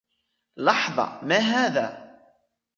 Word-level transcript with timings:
لحظة! 0.57 1.21
ما 1.25 1.35
هذا؟ 1.39 2.17